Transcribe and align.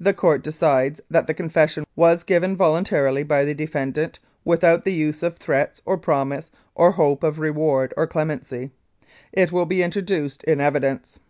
The 0.00 0.12
Court 0.12 0.42
decides 0.42 1.00
that 1.08 1.28
the 1.28 1.34
confession 1.34 1.84
was 1.94 2.24
given 2.24 2.56
voluntarily 2.56 3.22
by 3.22 3.44
the 3.44 3.54
defendant, 3.54 4.18
without 4.44 4.84
the 4.84 4.92
use 4.92 5.22
of 5.22 5.36
threats 5.36 5.80
or 5.84 5.96
promise 5.96 6.50
or 6.74 6.90
hope 6.90 7.22
of 7.22 7.38
reward 7.38 7.94
or 7.96 8.08
clemency. 8.08 8.72
It 9.32 9.52
will 9.52 9.66
be 9.66 9.84
introduced 9.84 10.42
in 10.42 10.60
evidence.' 10.60 11.20